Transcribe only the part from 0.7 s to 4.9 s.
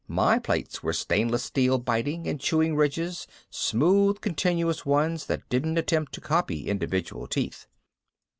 were stainless steel biting and chewing ridges, smooth continuous